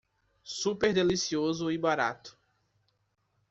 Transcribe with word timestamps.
Super 0.41 0.93
delicioso 0.93 1.69
e 1.69 1.77
barato 1.77 2.35